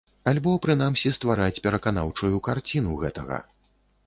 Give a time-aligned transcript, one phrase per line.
[0.29, 3.41] Альбо прынамсі ствараць пераканаўчую карціну гэтага.